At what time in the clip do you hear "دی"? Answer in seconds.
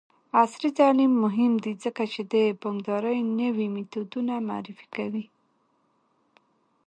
1.63-1.73